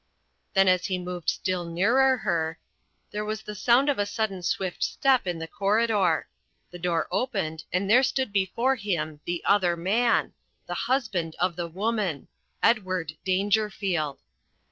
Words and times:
Then 0.55 0.67
as 0.67 0.87
he 0.87 0.97
moved 0.97 1.29
still 1.29 1.63
nearer 1.63 2.17
her, 2.17 2.57
there 3.11 3.23
was 3.23 3.43
the 3.43 3.53
sound 3.53 3.87
of 3.87 3.99
a 3.99 4.07
sudden 4.07 4.41
swift 4.41 4.81
step 4.81 5.27
in 5.27 5.37
the 5.37 5.45
corridor. 5.47 6.27
The 6.71 6.79
door 6.79 7.07
opened 7.11 7.65
and 7.71 7.87
there 7.87 8.01
stood 8.01 8.31
before 8.33 8.75
them 8.83 9.21
The 9.25 9.43
Other 9.45 9.77
Man, 9.77 10.33
the 10.65 10.73
Husband 10.89 11.35
of 11.37 11.55
The 11.55 11.67
Woman 11.67 12.29
Edward 12.63 13.13
Dangerfield. 13.23 14.17